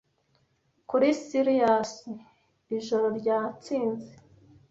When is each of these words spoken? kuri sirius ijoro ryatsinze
kuri 0.89 1.07
sirius 1.23 1.91
ijoro 2.77 3.05
ryatsinze 3.19 4.11